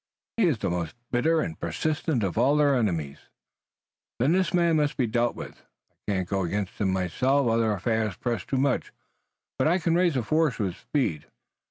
[0.37, 3.19] He is the most bitter and persistent of all our enemies."
[4.17, 5.61] "Then this man must be dealt with.
[5.91, 7.47] I can't go against him myself.
[7.47, 8.91] Other affairs press too much,
[9.59, 11.27] but I can raise a force with speed."